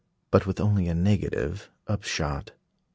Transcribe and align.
But 0.31 0.47
with 0.47 0.59
only 0.59 0.87
a 0.87 0.95
negative 0.95 1.69
upshot. 1.85 2.53